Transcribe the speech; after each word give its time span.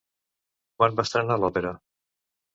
Quan 0.79 0.95
va 1.01 1.05
estrenar 1.11 1.39
l'òpera? 1.45 1.75